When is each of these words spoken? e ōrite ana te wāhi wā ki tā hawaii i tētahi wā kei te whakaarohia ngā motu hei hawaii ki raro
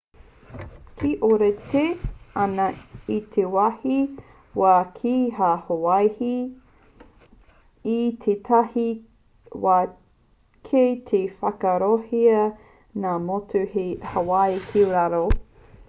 e 1.07 1.09
ōrite 1.25 1.81
ana 2.43 2.63
te 3.35 3.43
wāhi 3.55 3.97
wā 4.61 4.71
ki 4.95 5.11
tā 5.41 5.49
hawaii 5.67 6.31
i 7.97 7.99
tētahi 8.25 8.87
wā 9.67 9.77
kei 10.71 10.99
te 11.11 11.21
whakaarohia 11.43 12.41
ngā 13.05 13.13
motu 13.29 13.63
hei 13.77 13.95
hawaii 14.17 14.61
ki 14.73 14.89
raro 14.97 15.23